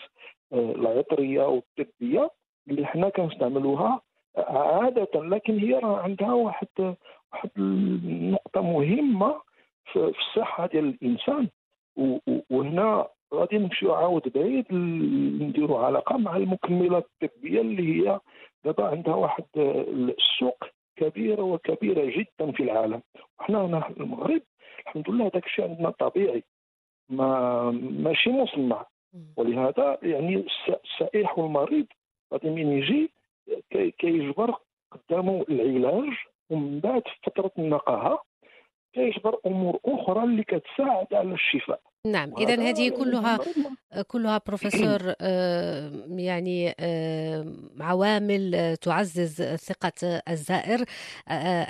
آه، 0.53 0.73
العطرية 0.73 1.43
والطبية 1.43 2.31
اللي 2.69 2.87
حنا 2.87 3.09
كنستعملوها 3.09 4.01
عادة. 4.37 5.09
لكن 5.15 5.59
هي 5.59 5.75
راه 5.79 5.97
عندها 5.99 6.33
واحد 6.33 6.97
واحد 7.33 7.51
النقطة 7.59 8.61
مهمة 8.63 9.41
في 9.93 9.99
الصحة 9.99 10.67
ديال 10.67 10.85
الإنسان. 10.85 11.49
وهنا 12.51 13.09
غادي 13.35 13.59
نمشيو 13.59 13.95
عاود 13.95 14.33
بعيد 14.35 14.67
نديروا 15.43 15.79
علاقة 15.87 16.17
مع 16.17 16.37
المكملات 16.37 17.07
الطبية 17.23 17.61
اللي 17.61 17.83
هي 18.09 18.21
دابا 18.65 18.85
عندها 18.85 19.15
واحد 19.15 19.45
السوق 19.57 20.65
كبيرة 20.97 21.43
وكبيرة 21.43 22.05
جدا 22.19 22.53
في 22.53 22.63
العالم. 22.63 23.03
وحنا 23.39 23.65
هنا 23.65 23.81
في 23.81 24.01
المغرب 24.01 24.43
الحمد 24.87 25.11
لله 25.11 25.25
هذاك 25.27 25.47
الشيء 25.47 25.65
عندنا 25.65 25.91
طبيعي. 25.91 26.45
ما 27.09 27.71
ماشي 27.71 28.31
مصنع. 28.31 28.87
ولهذا 29.37 29.99
يعني 30.03 30.47
السائح 30.85 31.39
والمريض 31.39 31.87
غادي 32.33 32.51
من 32.51 32.73
يجي 32.73 33.11
كيجبر 33.99 34.55
قدامه 34.93 35.45
العلاج 35.51 36.13
ومن 36.51 36.81
بعد 36.81 37.03
فترة 37.23 37.51
النقاهة 37.59 38.23
كيجبر 38.93 39.39
أمور 39.47 39.79
أخرى 39.85 40.25
اللي 40.25 40.45
كتساعد 40.45 41.07
على 41.15 41.35
الشفاء. 41.35 41.81
نعم 42.07 42.35
اذا 42.39 42.71
هذه 42.71 42.89
كلها 42.89 43.39
كلها 44.09 44.41
بروفيسور 44.47 45.01
آه، 45.21 45.93
يعني 46.09 46.75
آه، 46.81 47.47
عوامل 47.81 48.55
آه، 48.55 48.75
تعزز 48.75 49.43
ثقة 49.43 50.23
الزائر. 50.29 50.85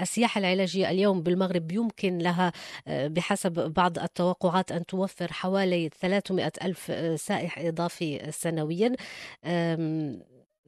السياحة 0.00 0.38
العلاجية 0.38 0.90
اليوم 0.90 1.22
بالمغرب 1.22 1.72
يمكن 1.72 2.18
لها 2.18 2.52
بحسب 2.86 3.72
بعض 3.76 3.98
التوقعات 3.98 4.72
أن 4.72 4.86
توفر 4.86 5.32
حوالي 5.32 5.88
300 5.88 6.52
ألف 6.64 6.92
سائح 7.20 7.58
إضافي 7.58 8.30
سنويا. 8.30 8.92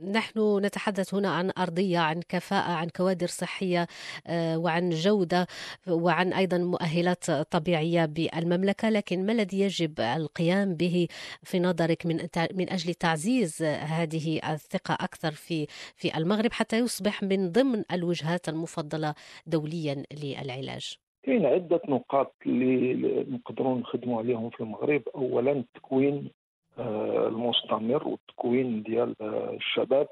نحن 0.03 0.59
نتحدث 0.65 1.15
هنا 1.15 1.29
عن 1.29 1.51
أرضية 1.59 1.99
عن 1.99 2.21
كفاءة 2.29 2.73
عن 2.73 2.89
كوادر 2.89 3.27
صحية 3.27 3.87
آه، 4.27 4.59
وعن 4.59 4.91
جودة 4.91 5.47
وعن 5.89 6.33
أيضا 6.33 6.59
مؤهلات 6.59 7.31
طبيعية 7.31 8.05
بالمملكة. 8.07 8.91
لكن 8.91 9.27
ما 9.27 9.33
الذي 9.33 9.61
يجب 9.61 10.01
القيام 10.01 10.75
به 10.75 11.09
في 11.43 11.61
نظرك 11.61 12.07
من 12.07 12.17
من 12.55 12.71
أجل 12.71 12.95
تعزيز 12.95 13.63
هذه 13.63 14.53
الثقة 14.53 14.95
أكثر 14.95 15.31
في 15.31 15.67
في 15.97 16.17
المغرب 16.17 16.53
حتى 16.53 16.79
يصبح 16.79 17.23
من 17.23 17.53
ضمن 17.53 17.85
الوجهات 17.93 18.49
المفضلة 18.49 19.15
دوليا 19.47 20.03
للعلاج؟ 20.23 20.95
كاين 21.23 21.47
عدة 21.47 21.81
نقاط 21.89 22.35
اللي 22.47 22.95
نقدروا 23.29 23.79
نخدموا 23.79 24.19
عليهم 24.19 24.51
في 24.51 24.61
المغرب. 24.61 25.03
أولا 25.15 25.65
تكوين 25.75 26.31
المستمر 26.79 28.09
والتكوين 28.09 28.83
ديال 28.83 29.15
آه، 29.21 29.51
الشباب 29.55 30.09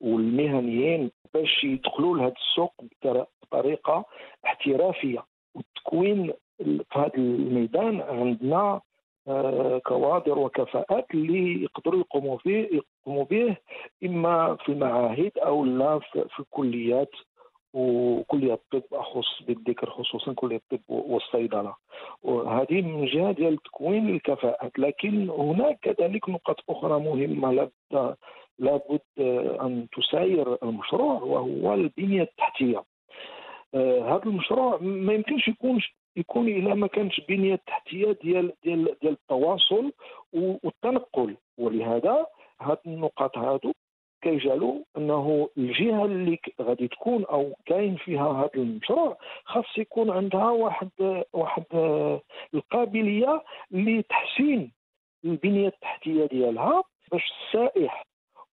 والمهنيين 0.00 1.10
باش 1.34 1.64
يدخلوا 1.64 2.16
لهذا 2.16 2.34
السوق 2.40 2.72
بطريقة 3.42 4.04
احترافية. 4.44 5.24
والتكوين 5.54 6.32
في 6.58 6.84
هذا 6.92 7.10
الميدان 7.16 8.00
عندنا 8.00 8.80
آه، 9.28 9.78
كوادر 9.78 10.38
وكفاءات 10.38 11.06
اللي 11.14 11.62
يقدروا 11.62 12.00
يقوموا 12.00 12.38
فيه 12.38 12.68
يقوموا 12.72 13.24
به 13.24 13.56
إما 14.04 14.56
في 14.56 14.68
المعاهد 14.72 15.32
أو 15.38 15.64
لا 15.64 15.98
في 15.98 16.40
الكليات. 16.40 17.10
وكليه 17.74 18.52
الطب 18.52 18.82
أخص 18.92 19.42
بالذكر 19.46 19.90
خصوصا 19.90 20.32
كليه 20.32 20.56
الطب 20.56 20.80
والصيدلة. 20.88 21.74
وهذه 22.22 22.82
من 22.82 23.06
جهة 23.06 23.32
ديال 23.32 23.56
تكوين 23.56 24.08
الكفاءات. 24.08 24.78
لكن 24.78 25.30
هناك 25.30 25.78
كذلك 25.82 26.28
نقط 26.28 26.56
أخرى 26.70 27.00
مهمة. 27.00 27.52
لابد 27.52 28.16
لابد 28.58 29.00
أن 29.60 29.86
تساير 29.96 30.58
المشروع 30.62 31.22
وهو 31.22 31.74
البنية 31.74 32.22
التحتية. 32.22 32.84
آه، 33.74 34.00
هذا 34.16 34.24
المشروع 34.26 34.78
ما 34.80 35.12
يمكنش 35.12 35.48
يكون 35.48 35.80
يكون 36.16 36.48
الا 36.48 36.74
ما 36.74 36.86
كانش 36.86 37.20
بنية 37.28 37.60
تحتية 37.66 38.18
ديال 38.22 38.52
ديال 38.64 38.96
ديال 39.02 39.12
التواصل 39.12 39.92
والتنقل. 40.32 41.36
ولهذا 41.58 42.26
هاد 42.60 42.78
النقاط 42.86 43.38
هادو 43.38 43.72
كيجعلوا 44.24 44.78
إنه 44.96 45.48
الجهة 45.58 46.04
اللي 46.04 46.38
غادي 46.62 46.88
تكون 46.88 47.24
أو 47.24 47.52
كاين 47.66 47.96
فيها 47.96 48.32
هذا 48.32 48.50
المشروع 48.62 49.16
خاص 49.44 49.78
يكون 49.78 50.10
عندها 50.10 50.50
واحد 50.50 50.88
واحد 51.32 51.64
القابلية 52.54 53.42
لتحسين 53.70 54.72
البنية 55.24 55.68
التحتية 55.68 56.26
ديالها 56.26 56.82
باش 57.12 57.32
السائح 57.32 58.04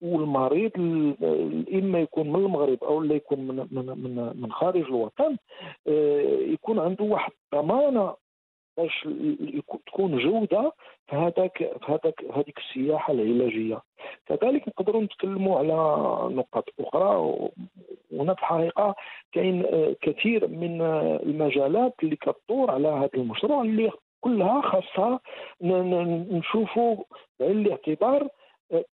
والمريض 0.01 0.71
إما 1.73 1.99
يكون 1.99 2.29
من 2.29 2.35
المغرب 2.35 2.83
أو 2.83 3.01
لا 3.01 3.15
يكون 3.15 3.39
من 3.39 3.67
من 3.71 3.85
من, 3.85 4.41
من 4.41 4.51
خارج 4.51 4.81
الوطن 4.83 5.37
آه، 5.87 6.37
يكون 6.53 6.79
عنده 6.79 7.03
واحد 7.03 7.31
الضمانة 7.53 8.15
باش 8.81 9.07
تكون 9.87 10.19
جودة 10.19 10.73
في 11.09 11.15
هذاك 11.15 11.57
في 11.57 11.85
هذاك 11.91 12.25
هذيك 12.33 12.57
السياحة 12.57 13.13
العلاجية. 13.13 13.81
كذلك 14.25 14.67
نقدروا 14.67 15.01
نتكلموا 15.01 15.59
على 15.59 15.75
نقاط 16.35 16.69
أخرى 16.79 17.15
وهنا 18.11 18.33
في 18.33 18.41
الحقيقة 18.41 18.95
كاين 19.31 19.65
آه، 19.65 19.95
كثير 20.01 20.47
من 20.47 20.81
آه، 20.81 21.19
المجالات 21.23 21.93
اللي 22.03 22.15
كتدور 22.15 22.71
على 22.71 22.87
هذا 22.87 23.09
المشروع 23.15 23.61
اللي 23.61 23.91
كلها 24.21 24.61
خاصها 24.61 25.19
نشوفوا 25.61 26.95
بعين 27.39 27.65
الاعتبار 27.65 28.27
آه، 28.71 28.85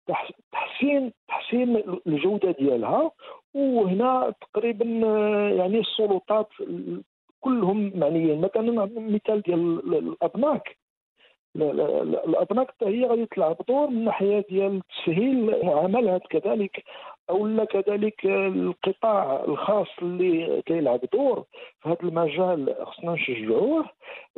تحسين 0.53 1.13
تحسين 1.29 2.01
الجودة 2.07 2.51
ديالها. 2.51 3.11
وهنا 3.55 4.35
تقريبا 4.41 4.85
يعني 5.57 5.81
السلطات 5.81 6.49
كلهم 7.41 7.93
معنيين. 7.95 8.41
مثلا 8.41 8.89
مثال 8.97 9.43
ديال 9.43 9.95
الأبناك. 9.95 10.77
الأبناك 11.57 12.71
حتى 12.71 12.87
هي 12.87 13.07
غادي 13.07 13.27
تلعب 13.27 13.57
دور 13.69 13.87
من 13.87 14.05
ناحية 14.05 14.45
ديال 14.51 14.83
تسهيل 14.89 15.67
معاملات 15.67 16.23
كذلك 16.31 16.85
أو 17.31 17.67
كذلك 17.67 18.27
القطاع 18.27 19.45
الخاص 19.49 19.89
اللي 20.03 20.63
كيلعب 20.67 21.01
دور 21.13 21.45
في 21.81 21.89
هذا 21.89 21.99
المجال 22.03 22.75
خصنا 22.87 23.13
نشجعوه 23.13 23.85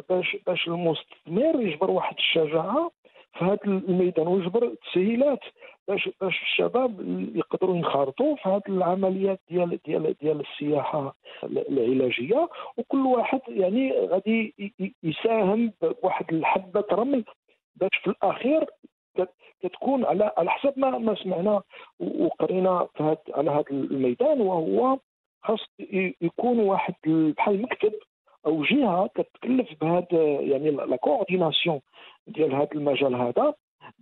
باش 0.08 0.36
باش 0.46 0.68
المستثمر 0.68 1.60
يجبر 1.60 1.90
واحد 1.90 2.14
الشجاعة 2.18 2.90
هذا 3.34 3.58
الميدان 3.64 4.26
ويجبر 4.26 4.74
تسهيلات 4.74 5.40
باش 5.88 6.08
باش 6.20 6.42
الشباب 6.42 7.00
يقدروا 7.34 7.76
ينخرطوا 7.76 8.36
في 8.36 8.48
هذه 8.48 8.62
العمليات 8.68 9.40
ديال 9.48 9.78
ديال 9.86 10.14
ديال 10.20 10.40
السياحة 10.40 11.16
العلاجية 11.44 12.48
وكل 12.78 13.06
واحد 13.06 13.40
يعني 13.48 13.92
غادي 13.92 14.54
يساهم 15.02 15.72
بواحد 15.82 16.32
الحبة 16.32 16.84
رمل 16.92 17.24
باش 17.76 17.90
في 18.02 18.10
الأخير 18.10 18.66
كتكون 19.62 20.04
على 20.04 20.32
على 20.36 20.50
حسب 20.50 20.78
ما 20.78 20.98
ما 20.98 21.14
سمعنا 21.14 21.62
وقرينا 22.00 22.88
في 22.96 23.02
هاد 23.02 23.18
على 23.34 23.50
هذا 23.50 23.64
الميدان 23.70 24.40
وهو 24.40 24.98
خاص 25.42 25.66
يكون 26.20 26.60
واحد 26.60 26.94
بحال 27.06 27.62
مكتب 27.62 27.92
أو 28.46 28.62
جهة 28.64 29.06
كتكلف 29.14 29.68
بهذا 29.80 30.22
يعني 30.22 30.70
la 30.70 30.96
coordination 30.96 31.80
ديال 32.26 32.54
هذا 32.54 32.68
المجال 32.74 33.14
هذا 33.14 33.54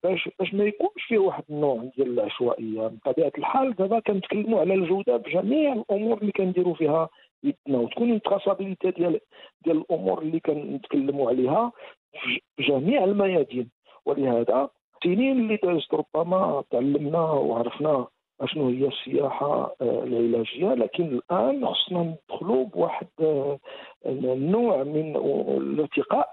باش 0.03 0.29
باش 0.39 0.55
ما 0.55 0.65
يكونش 0.65 1.03
فيه 1.09 1.19
واحد 1.19 1.45
النوع 1.51 1.85
ديال 1.97 2.09
العشوائية. 2.09 2.87
بطبيعة 2.87 3.33
الحال 3.39 3.75
دابا 3.75 4.01
كنتكلموا 4.01 4.61
على 4.61 4.75
الجودة 4.75 5.17
بجميع 5.17 5.73
الأمور 5.73 6.19
اللي 6.19 6.33
كنديروا 6.33 6.75
فيها 6.75 7.09
يدنا 7.43 7.79
وتكون 7.79 8.13
ال 8.13 8.19
traçabilité 8.19 8.91
ديال 8.91 9.21
ديال 9.65 9.77
الأمور 9.77 10.23
اللي 10.23 10.41
كنتكلموا 10.41 11.29
عليها 11.29 11.73
في 12.13 12.41
جميع 12.61 13.05
الميادين. 13.05 13.71
ولهذا 14.07 14.69
السنين 14.97 15.41
اللي 15.41 15.57
دازت 15.57 15.95
ربما 15.95 16.65
تعلمنا 16.71 17.21
وعرفنا 17.21 18.07
أشنو 18.41 18.69
هي 18.69 18.87
السياحة 18.89 19.75
آه، 19.81 20.05
العلاجية؟ 20.05 20.75
لكن 20.75 21.05
الآن 21.05 21.67
خصنا 21.67 22.15
ندخلوا 22.31 22.65
بواحد 22.65 23.07
آه، 23.21 23.59
النوع 24.07 24.83
من 24.83 25.17
الارتقاء 25.57 26.31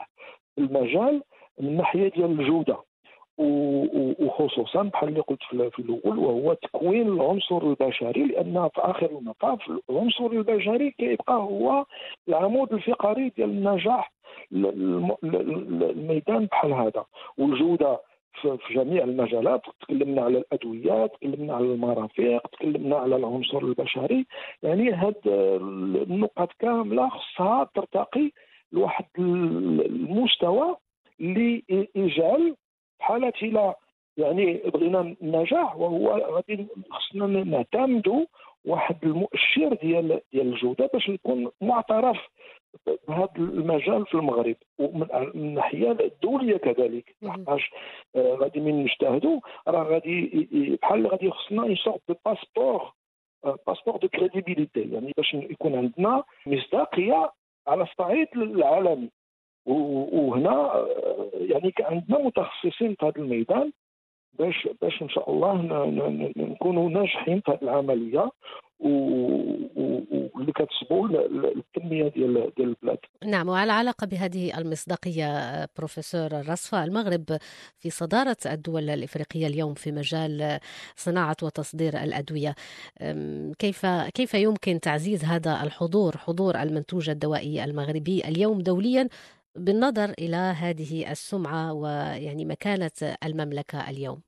المجال 0.57 1.21
من 1.59 1.77
ناحية 1.77 2.07
ديال 2.11 2.39
الجودة. 2.39 2.77
وخصوصا 3.37 4.83
بحال 4.83 5.09
اللي 5.09 5.19
قلت 5.19 5.39
في 5.49 5.79
الأول 5.79 6.19
وهو 6.19 6.53
تكوين 6.53 7.07
العنصر 7.07 7.57
البشري 7.57 8.25
لأن 8.25 8.69
في 8.73 8.81
آخر 8.81 9.05
المطاف 9.05 9.59
العنصر 9.89 10.25
البشري 10.25 10.91
كيبقى 10.91 11.33
هو 11.35 11.85
العمود 12.27 12.73
الفقري 12.73 13.29
ديال 13.29 13.49
النجاح 13.49 14.11
الميدان 15.23 16.45
بحال 16.45 16.73
هذا. 16.73 17.05
والجودة 17.37 17.99
في 18.41 18.73
جميع 18.73 19.03
المجالات 19.03 19.61
تكلمنا 19.81 20.21
على 20.21 20.37
الادويه 20.37 21.05
تكلمنا 21.05 21.53
على 21.55 21.65
المرافق 21.65 22.47
تكلمنا 22.51 22.95
على 22.95 23.15
العنصر 23.15 23.57
البشري. 23.57 24.25
يعني 24.63 24.91
هاد 24.91 25.15
النقط 25.25 26.49
كاملة 26.59 27.09
خصها 27.09 27.69
ترتقي 27.75 28.31
لواحد 28.71 29.05
المستوى 29.19 30.75
اللي 31.21 31.63
يجعل 31.95 32.55
حالة 32.99 33.33
إلى 33.43 33.73
يعني 34.17 34.53
بغينا 34.73 35.15
النجاح 35.21 35.77
وهو 35.77 36.07
غادي 36.35 36.67
خصنا 36.91 37.43
نعتمدوا 37.43 38.25
واحد 38.65 38.95
المؤشر 39.03 39.73
ديال 39.81 40.21
ديال 40.33 40.47
الجودة 40.53 40.89
باش 40.93 41.09
نكون 41.09 41.51
معترف 41.61 42.17
بهذا 43.07 43.29
المجال 43.37 44.05
في 44.05 44.13
المغرب 44.15 44.55
ومن 44.79 45.07
الناحية 45.35 45.91
الدولية 45.91 46.57
كذلك. 46.57 47.15
لحقاش 47.21 47.71
آه، 48.15 48.35
غادي 48.35 48.59
من 48.59 48.83
نجتهدوا 48.83 49.39
راه 49.67 49.83
غادي 49.83 50.77
بحال 50.81 51.07
غادي 51.07 51.31
خصنا 51.31 51.65
يصوب 51.65 52.01
passeport 52.25 52.93
passeport 53.67 53.97
de 53.97 54.07
crédibilité 54.07 54.81
يعني 54.81 55.11
باش 55.17 55.33
يكون 55.33 55.75
عندنا 55.75 56.23
مصداقية 56.47 57.31
على 57.67 57.83
الصعيد 57.83 58.27
العالمي. 58.35 59.09
وهنا 59.65 60.51
آه، 60.75 61.29
يعني 61.33 61.73
عندنا 61.79 62.17
متخصصين 62.19 62.95
في 62.99 63.05
هذا 63.05 63.17
الميدان. 63.17 63.71
باش 64.39 64.67
باش 64.81 65.01
إن 65.01 65.09
شاء 65.09 65.31
الله 65.31 65.61
نكونوا 66.37 66.89
ناجحين 66.89 67.41
في 67.41 67.57
العملية 67.61 68.31
واللي 68.79 70.51
كتصبوا 70.55 71.07
التنميه 71.07 72.07
ديال 72.07 72.51
ديال 72.57 72.69
البلاد. 72.69 72.97
نعم 73.25 73.49
وعلى 73.49 73.71
علاقة 73.71 74.07
بهذه 74.07 74.57
المصداقية 74.57 75.25
بروفيسور 75.77 76.25
الرصفه 76.25 76.83
المغرب 76.83 77.37
في 77.79 77.89
صدارة 77.89 78.37
الدول 78.45 78.89
الإفريقية 78.89 79.47
اليوم 79.47 79.73
في 79.73 79.91
مجال 79.91 80.59
صناعة 80.95 81.37
وتصدير 81.43 82.03
الأدوية. 82.03 82.55
كيف 83.59 83.85
كيف 84.13 84.33
يمكن 84.33 84.79
تعزيز 84.79 85.25
هذا 85.25 85.63
الحضور 85.63 86.17
حضور 86.17 86.55
المنتوج 86.61 87.09
الدوائي 87.09 87.63
المغربي 87.63 88.21
اليوم 88.27 88.61
دوليا 88.61 89.09
بالنظر 89.55 90.13
إلى 90.19 90.35
هذه 90.35 91.11
السمعة 91.11 91.73
ويعني 91.73 92.45
مكانة 92.45 92.91
المملكة 93.23 93.89
اليوم 93.89 94.21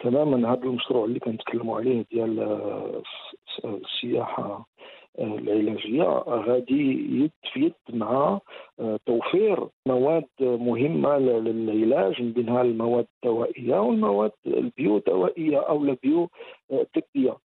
تماما 0.00 0.52
هذا 0.52 0.62
المشروع 0.62 1.04
اللي 1.04 1.20
كنتكلموا 1.20 1.76
عليه 1.78 2.04
ديال 2.10 2.40
السياحه 3.64 4.66
العلاجية 5.18 6.02
غادي 6.28 6.90
يد 7.22 7.32
في 7.52 7.60
يد 7.60 7.74
مع 7.96 8.40
توفير 9.06 9.68
مواد 9.86 10.24
مهمة 10.40 11.18
للعلاج 11.18 12.22
من 12.22 12.32
بينها 12.32 12.62
المواد 12.62 13.06
الدوائية 13.16 13.80
والمواد 13.80 14.32
البيو 14.46 14.98
دوائيه 14.98 15.58
أو 15.58 15.84
البيو 15.84 16.30
طبيه 16.68 17.36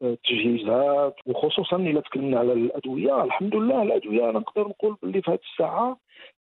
تجهيزات 0.00 1.14
وخصوصا 1.26 1.76
إلا 1.76 2.00
تكلمنا 2.00 2.38
على 2.38 2.52
الأدوية. 2.52 3.24
الحمد 3.24 3.54
لله 3.56 3.82
الأدوية 3.82 4.30
نقدر 4.30 4.68
نقول 4.68 4.96
باللي 5.02 5.22
في 5.22 5.30
هذه 5.30 5.38
الساعة 5.52 5.96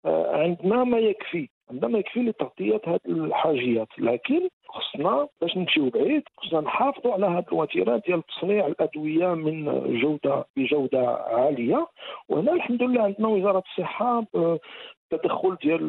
آه، 0.06 0.36
عندنا 0.44 0.84
ما 0.84 1.00
يكفي. 1.00 1.50
عندنا 1.72 1.92
ما 1.92 2.00
يكفي 2.00 2.20
لتغطية 2.20 2.82
هذه 2.88 3.00
الحاجيات 3.08 3.88
لكن 3.98 4.50
خصنا 4.70 5.28
باش 5.42 5.58
نمشيو 5.58 5.90
بعيد 5.90 6.24
خصنا 6.38 6.62
نحافظوا 6.62 7.14
على 7.14 7.26
هذه 7.26 7.46
الوتيره 7.52 8.02
ديال 8.08 8.24
تصنيع 8.24 8.68
الأدوية 8.68 9.34
من 9.34 9.66
جودة 10.02 10.46
بجودة 10.58 11.10
عالية. 11.10 11.88
وهنا 12.30 12.54
الحمد 12.54 12.84
لله 12.84 13.04
عندنا 13.04 13.28
وزارة 13.28 13.64
الصحة 13.70 14.26
تدخل 15.10 15.58
ديال 15.64 15.88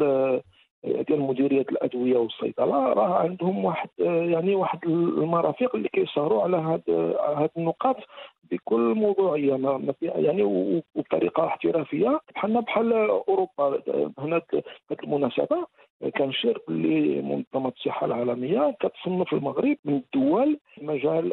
ديال 0.85 1.21
مديرية 1.21 1.67
الأدوية 1.71 2.17
والصيدلة. 2.19 2.93
راه 2.93 3.15
عندهم 3.15 3.65
واحد 3.65 3.89
يعني 3.99 4.55
واحد 4.55 4.85
المرافق 4.85 5.77
اللي 5.77 5.89
كيسهروا 5.89 6.43
على 6.43 6.57
هاد 6.57 6.83
هاد 7.37 7.51
النقاط. 7.57 7.97
بكل 8.51 8.95
موضوعيه 8.95 9.57
ما 9.57 9.95
يعني 10.03 10.43
وبطريقه 10.43 11.47
احترافية. 11.47 12.21
بحالنا 12.35 12.61
بحال 12.61 12.93
أوروبا 12.93 13.83
هنا 14.19 14.43
هذه 14.53 14.63
المناسبه 15.05 15.67
كنشير 16.19 16.59
باللي 16.69 17.23
منظمة 17.23 17.69
الصحة 17.77 18.07
العالمية 18.07 18.77
كتصنف 18.81 19.33
المغرب 19.33 19.77
من 19.85 19.95
الدول 19.97 20.59
مجال 20.81 21.33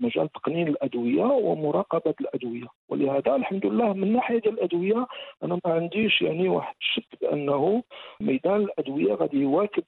مجال 0.00 0.28
تقنين 0.32 0.68
الأدوية 0.68 1.24
ومراقبة 1.24 2.14
الأدوية. 2.20 2.66
ولهذا 2.88 3.36
الحمد 3.36 3.66
لله 3.66 3.92
من 3.92 4.12
ناحية 4.12 4.42
الأدوية 4.46 5.06
أنا 5.42 5.54
ما 5.64 5.72
عنديش 5.72 6.22
يعني 6.22 6.48
واحد 6.48 6.74
الشك 6.80 7.20
بأنه 7.20 7.82
ميدان 8.20 8.56
الأدوية 8.56 9.14
غادي 9.14 9.36
يواكب 9.40 9.82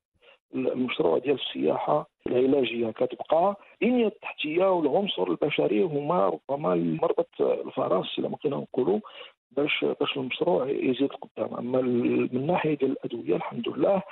المشروع 0.55 1.19
ديال 1.19 1.35
السياحة 1.35 2.07
العلاجية. 2.27 2.91
كتبقى 2.91 3.57
البنيه 3.83 4.07
التحتية 4.07 4.73
والعنصر 4.73 5.23
البشري 5.31 5.83
هما 5.83 6.27
ربما 6.51 6.75
مربط 6.75 7.29
الفرس 7.41 8.19
إلا 8.19 8.29
بقينا 8.29 8.57
نقولوا 8.57 9.01
باش 9.51 9.85
باش 10.01 10.17
المشروع 10.17 10.69
يزيد 10.69 11.11
قدام. 11.13 11.55
أما 11.55 11.81
من 12.33 12.47
ناحية 12.47 12.75
ديال 12.77 12.91
الأدوية 12.93 13.37
الحمد 13.37 13.69
لله 13.69 14.03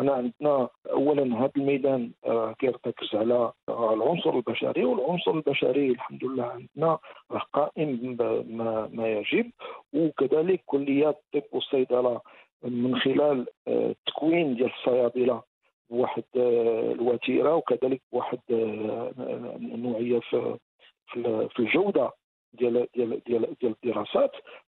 أنا 0.00 0.12
عندنا 0.12 0.68
اولا 0.90 1.40
هذا 1.40 1.50
الميدان 1.56 2.10
آه، 2.26 2.52
كيرتكز 2.52 3.14
على 3.14 3.52
العنصر 3.68 4.30
البشري 4.36 4.84
والعنصر 4.84 5.30
البشري 5.30 5.90
الحمد 5.90 6.24
لله 6.24 6.44
عندنا 6.44 6.98
راه 7.30 7.42
قائم 7.52 8.16
بما 8.16 8.88
ما 8.92 9.08
يجب. 9.08 9.50
وكذلك 9.94 10.62
كليات 10.66 11.22
الطب 11.34 11.48
والصيدلة 11.52 12.20
من 12.64 12.96
خلال 12.96 13.46
التكوين 13.68 14.50
آه، 14.50 14.54
ديال 14.54 14.70
الصيادلة 14.78 15.42
بواحد 15.90 16.24
آه، 16.36 16.92
الوتيرة 16.92 17.54
وكذلك 17.54 18.02
بواحد 18.12 18.38
النوعيه 18.50 20.20
في 20.20 20.56
في 21.50 21.58
الجودة 21.58 22.10
ديال 22.52 22.86
ديال 22.96 23.20
ديال 23.26 23.54
ديال 23.60 23.74
الدراسات. 23.84 24.32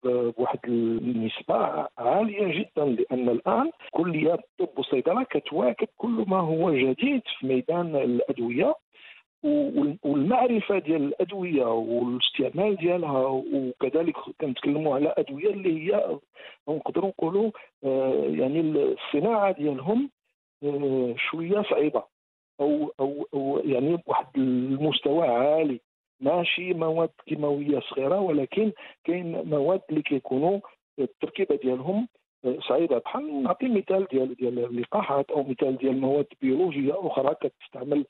بواحد 0.05 0.59
النسبة 0.69 1.87
عالية 1.99 2.59
جدا 2.61 2.85
لأن 2.85 3.29
الآن 3.29 3.71
كليات 3.91 4.39
الطب 4.61 4.79
والصيدلة 4.79 5.23
كتواكب 5.23 5.89
كل 5.97 6.25
ما 6.29 6.41
هو 6.41 6.71
جديد 6.73 7.23
في 7.39 7.47
ميدان 7.47 7.97
الأدوية 7.97 8.75
والمعرفة 10.05 10.79
ديال 10.79 11.03
الأدوية 11.05 11.65
والاستعمال 11.67 12.77
ديالها 12.77 13.27
وكذلك 13.27 14.15
كنتكلموا 14.41 14.95
على 14.95 15.15
أدوية 15.19 15.51
اللي 15.51 15.95
هي 15.95 16.19
نقدروا 16.69 17.09
نقولوا 17.09 17.51
آه، 17.85 18.25
يعني 18.29 18.61
الصناعة 18.61 19.53
ديالهم 19.53 20.03
آه، 20.05 20.16
شوية 21.17 21.63
صعيبة. 21.71 22.03
أو 22.61 22.93
أو 23.01 23.27
أو 23.35 23.61
يعني 23.65 23.97
بواحد 23.97 24.27
المستوى 24.37 25.27
عالي. 25.29 25.81
ماشي 26.21 26.75
مواد 26.75 27.11
كيماوية 27.27 27.81
صغيرة 27.81 28.21
ولكن 28.21 28.73
كاين 29.05 29.49
مواد 29.51 29.81
اللي 29.91 30.03
كيكونوا 30.03 30.61
التركيبة 30.99 31.57
ديالهم 31.57 32.09
صعيبة. 32.69 32.99
بحال 32.99 33.43
نعطي 33.43 33.69
مثال 33.69 34.07
ديال 34.13 34.35
ديال 34.35 34.59
اللقاحات 34.59 35.31
أو 35.31 35.43
مثال 35.43 35.77
ديال 35.77 36.01
مواد 36.01 36.27
بيولوجية 36.43 37.07
أخرى 37.07 37.35
كتستعمل 37.35 38.07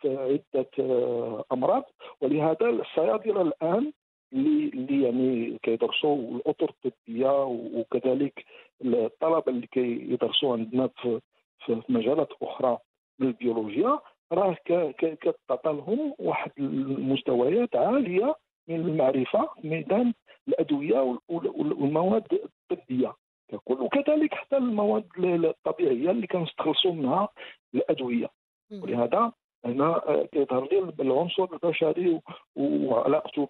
في 0.00 0.16
عدة 0.16 0.70
آه، 0.80 1.44
أمراض. 1.52 1.84
ولهذا 2.20 2.66
الصيادلة 2.66 3.42
الآن 3.42 3.92
اللي 4.32 4.68
اللي 4.68 5.02
يعني 5.02 5.58
كيدرسوا 5.62 6.16
الأطر 6.16 6.70
الطبية 6.70 7.44
وكذلك 7.44 8.44
الطلبة 8.84 9.52
اللي 9.52 9.66
كيدرسوا 9.66 10.52
عندنا 10.52 10.86
في 10.86 11.20
في 11.58 11.82
مجالات 11.88 12.28
أخرى 12.42 12.78
من 13.18 13.26
البيولوجيا 13.28 14.00
راه 14.32 14.56
كتعطى 14.98 15.72
لهم 15.72 16.14
واحد 16.18 16.50
المستويات 16.58 17.76
عالية 17.76 18.36
من 18.68 18.76
المعرفة 18.76 19.48
في 19.62 19.68
ميدان 19.68 20.14
الأدوية 20.48 21.18
والمواد 21.28 22.26
الطبية. 22.32 23.14
ككل 23.48 23.80
وكذلك 23.80 24.34
حتى 24.34 24.56
المواد 24.56 25.08
الطبيعية 25.18 26.10
اللي 26.10 26.26
كنستخلصوا 26.26 26.92
منها 26.92 27.28
الأدوية. 27.74 28.28
ولهذا 28.72 29.32
هنا 29.64 30.02
كيظهر 30.32 30.68
لي 30.72 30.92
العنصر 31.00 31.48
البشري 31.52 32.20
وعلاقته 32.56 33.48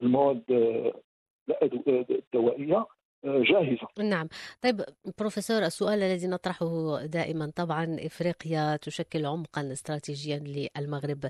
بالمواد 0.00 0.42
الدوائية. 2.10 2.86
جاهزة. 3.24 3.88
نعم. 3.98 4.28
طيب 4.62 4.80
بروفيسور 5.18 5.58
السؤال 5.58 6.02
الذي 6.02 6.28
نطرحه 6.28 6.66
دائما 7.06 7.52
طبعا 7.56 7.96
إفريقيا 8.00 8.76
تشكل 8.76 9.26
عمقا 9.26 9.72
استراتيجيا 9.72 10.38
للمغرب. 10.38 11.26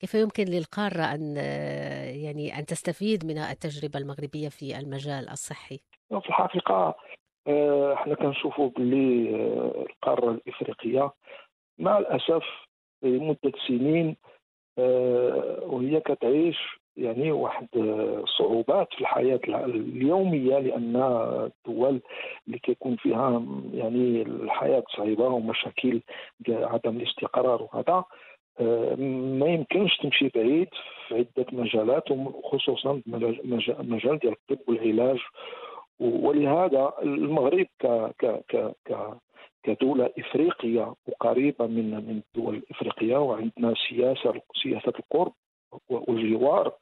كيف 0.00 0.14
يمكن 0.14 0.44
للقارة 0.44 1.02
أن 1.02 1.36
يعني 2.24 2.58
أن 2.58 2.66
تستفيد 2.66 3.26
من 3.26 3.38
التجربة 3.38 3.98
المغربية 3.98 4.48
في 4.48 4.78
المجال 4.78 5.28
الصحي؟ 5.28 5.80
في 6.08 6.28
الحقيقة 6.28 6.94
آه، 7.46 7.94
إحنا 7.94 8.14
كنشوفوا 8.14 8.68
باللي 8.68 9.36
آه، 9.36 9.86
القارة 9.90 10.30
الإفريقية 10.30 11.12
مع 11.78 11.98
الأسف 11.98 12.44
لمدة 13.02 13.52
سنين 13.68 14.16
آه، 14.78 15.60
وهي 15.62 16.00
كتعيش 16.00 16.79
يعني 16.96 17.32
واحد 17.32 17.68
صعوبات 18.38 18.88
في 18.94 19.00
الحياة 19.00 19.40
اليومية 19.48 20.58
لأن 20.58 20.96
الدول 20.96 22.00
اللي 22.46 22.58
كيكون 22.58 22.96
فيها 22.96 23.42
يعني 23.74 24.22
الحياة 24.22 24.84
صعيبة 24.96 25.24
ومشاكل 25.24 26.00
عدم 26.48 26.96
الاستقرار 26.96 27.62
وهذا 27.62 28.04
آه، 28.60 28.94
ما 29.40 29.46
يمكنش 29.46 29.96
تمشي 29.96 30.28
بعيد 30.34 30.68
في 31.08 31.14
عدة 31.14 31.46
مجالات 31.52 32.10
وخصوصا 32.10 33.02
مجال 33.06 34.18
ديال 34.18 34.32
الطب 34.32 34.68
والعلاج. 34.68 35.18
ولهذا 36.00 36.92
المغرب 37.02 37.66
ك 37.78 37.86
ك 38.18 38.44
ك 38.48 38.74
ك 38.84 39.16
كدولة 39.62 40.10
إفريقية 40.18 40.94
وقريبة 41.08 41.66
من 41.66 41.90
من 41.90 42.22
الدول 42.36 42.54
الإفريقية 42.54 43.16
وعندنا 43.16 43.74
سياسة 43.88 44.40
سياسة 44.62 44.92
القرب 44.98 45.32
والجوار 45.90 46.72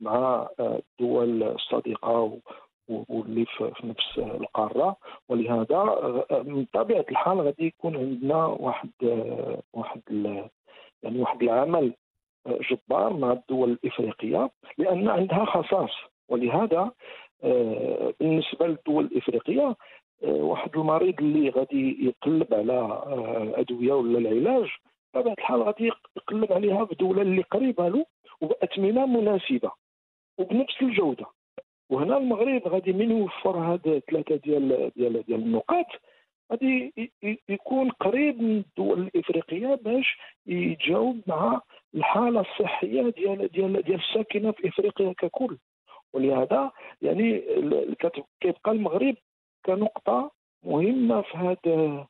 مع 0.00 0.48
الدول 0.60 1.42
الصديقه 1.42 2.38
واللي 2.88 3.44
في 3.46 3.72
نفس 3.84 4.18
القارة. 4.18 4.96
ولهذا 5.28 5.82
من 6.30 6.66
طبيعة 6.72 7.04
الحال 7.10 7.40
غادي 7.40 7.66
يكون 7.66 7.96
عندنا 7.96 8.46
واحد 8.46 8.90
واحد 9.72 10.00
يعني 11.02 11.20
واحد 11.20 11.42
العمل 11.42 11.94
جبار 12.46 13.12
مع 13.12 13.32
الدول 13.32 13.70
الإفريقية 13.70 14.50
لأن 14.78 15.08
عندها 15.08 15.44
خصاص. 15.44 15.90
ولهذا 16.28 16.90
بالنسبة 18.20 18.66
للدول 18.66 19.04
الإفريقية 19.04 19.76
واحد 20.22 20.76
المريض 20.76 21.14
اللي 21.20 21.50
غادي 21.50 22.06
يقلب 22.06 22.54
على 22.54 23.02
الادويه 23.42 23.92
ولا 23.92 24.18
العلاج 24.18 24.68
بطبيعة 25.14 25.34
الحال 25.38 25.62
غادي 25.62 25.90
يقلب 26.16 26.52
عليها 26.52 26.84
في 26.84 26.92
الدولة 26.92 27.22
اللي 27.22 27.42
قريبة 27.42 27.88
له. 27.88 28.06
وباثمنه 28.40 29.06
مناسبة. 29.06 29.70
وبنفس 30.38 30.82
الجودة. 30.82 31.26
وهنا 31.90 32.16
المغرب 32.16 32.68
غادي 32.68 32.92
من 32.92 33.10
يوفر 33.10 33.56
هاد 33.58 34.02
ثلاثة 34.10 34.36
ديال 34.36 34.90
ديال 34.96 35.22
ديال 35.22 35.40
النقاط. 35.40 35.86
غادي 36.52 36.92
يكون 37.48 37.90
قريب 37.90 38.42
من 38.42 38.56
الدول 38.58 39.00
الإفريقية 39.00 39.74
باش 39.74 40.18
يتجاوب 40.46 41.20
مع 41.26 41.60
الحالة 41.94 42.40
الصحية 42.40 43.02
ديال 43.02 43.48
ديال 43.48 43.82
ديال 43.82 44.00
الساكنة 44.00 44.52
في 44.52 44.68
إفريقيا 44.68 45.12
ككل. 45.12 45.58
ولهذا 46.12 46.70
يعني 47.02 47.42
كيبقى 48.40 48.72
المغرب 48.72 49.14
كنقطة 49.66 50.30
مهمة 50.64 51.22
في 51.22 51.36
هذا 51.36 52.06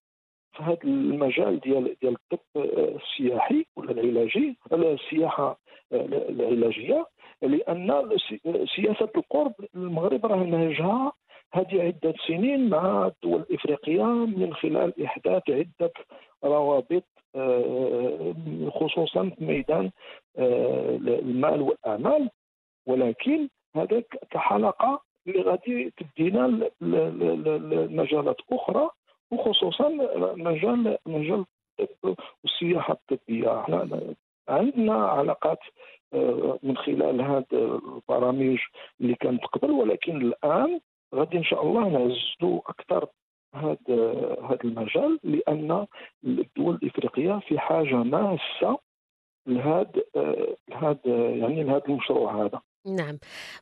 في 0.57 0.63
هذا 0.63 0.79
المجال 0.85 1.61
ديال 1.61 1.97
ديال 2.03 2.17
الطب 2.33 2.67
السياحي 2.97 3.67
ولا 3.77 3.91
العلاجي؟ 3.91 4.57
السياحه 4.73 5.59
العلاجيه 5.93 7.07
لأن 7.43 8.09
سياسة 8.77 9.09
القرب 9.17 9.55
المغرب 9.75 10.27
راه 10.27 10.37
نهجها 10.37 11.13
هذه 11.53 11.83
عدة 11.83 12.15
سنين 12.27 12.69
مع 12.69 13.07
الدول 13.07 13.41
الإفريقية 13.41 14.05
من 14.05 14.55
خلال 14.55 15.05
إحداث 15.05 15.43
عدة 15.51 15.93
روابط 16.45 17.05
آه، 17.37 18.35
خصوصا 18.71 19.31
في 19.31 19.45
ميدان 19.45 19.91
آه، 20.39 20.97
المال 21.07 21.63
والأعمال. 21.63 22.31
ولكن 22.87 23.49
هذا 23.77 24.03
كحلقة 24.31 25.01
اللي 25.27 25.43
غادي 25.43 25.93
تدينا 25.97 26.71
لمجالات 26.81 28.37
أخرى 28.53 28.91
وخصوصا 29.35 29.89
مجال 30.37 30.99
مجال 31.07 31.45
والسياحه 32.45 32.93
الطبية. 32.93 33.65
عندنا 34.49 35.07
علاقات 35.07 35.59
آه، 36.15 36.59
من 36.63 36.77
خلال 36.77 37.21
هذه 37.21 37.45
البرامج 37.53 38.59
اللي 39.01 39.15
كانت 39.15 39.45
قبل 39.45 39.71
ولكن 39.71 40.17
الآن 40.17 40.81
غادي 41.15 41.39
إن 41.39 41.45
شاء 41.45 41.63
الله 41.63 41.89
نعززوا 41.89 42.61
أكثر 42.67 43.07
هذا 43.55 43.77
هذا 44.43 44.59
المجال 44.65 45.19
لأن 45.25 45.87
الدول 46.25 46.75
الإفريقية 46.75 47.41
في 47.49 47.59
حاجة 47.59 47.95
ماسة 47.95 48.79
لهذا 49.47 50.03
آه، 50.17 50.57
لهذا 50.69 51.31
يعني 51.31 51.63
لهذا 51.63 51.83
المشروع 51.89 52.45
هذا. 52.45 52.61
نعم. 52.87 53.19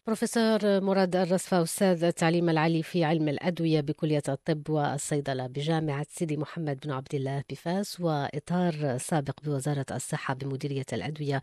بروفيسور 0.06 0.58
مراد 0.80 1.16
الرصفة 1.16 1.62
أستاذ 1.62 2.04
التعليم 2.04 2.48
العالي 2.48 2.82
في 2.82 3.04
علم 3.04 3.28
الأدوية 3.28 3.80
بكلية 3.80 4.22
الطب 4.28 4.70
والصيدلة 4.70 5.46
بجامعة 5.46 6.06
سيدي 6.08 6.36
محمد 6.36 6.80
بن 6.84 6.90
عبد 6.90 7.14
الله 7.14 7.44
بفاس 7.50 8.00
وإطار 8.00 8.98
سابق 8.98 9.40
بوزارة 9.44 9.86
الصحة 9.90 10.34
بمديرية 10.34 10.84
الأدوية 10.92 11.40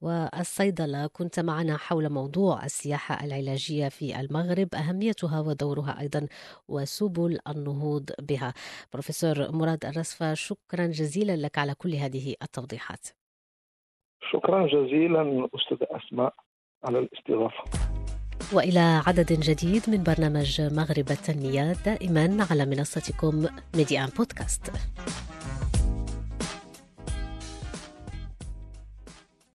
والصيدلة. 0.00 1.06
كنت 1.06 1.40
معنا 1.40 1.76
حول 1.76 2.08
موضوع 2.08 2.64
السياحة 2.64 3.24
العلاجية 3.24 3.88
في 3.88 4.20
المغرب 4.20 4.74
أهميتها 4.74 5.40
ودورها 5.40 6.00
أيضا 6.00 6.26
وسبل 6.68 7.38
النهوض 7.48 8.10
بها. 8.20 8.54
بروفيسور 8.92 9.52
مراد 9.52 9.84
الرصفة 9.84 10.34
شكرا 10.34 10.86
جزيلا 10.86 11.36
لك 11.36 11.58
على 11.58 11.74
كل 11.74 11.94
هذه 11.94 12.34
التوضيحات. 12.42 13.08
شكرا 14.32 14.66
جزيلا 14.66 15.48
أستاذ 15.54 15.86
أسماء. 15.90 16.34
على 16.84 16.98
الاستضافة. 16.98 17.64
وإلى 18.52 19.02
عدد 19.06 19.32
جديد 19.32 19.82
من 19.88 20.02
برنامج 20.02 20.60
مغرب 20.60 21.10
التنمية 21.10 21.72
دائما 21.86 22.46
على 22.50 22.66
منصتكم 22.66 23.46
ميديان 23.76 24.08
بودكاست 24.18 24.72